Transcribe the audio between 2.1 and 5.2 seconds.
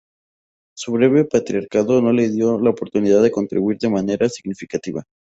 le dio la oportunidad de contribuir de manera significativa.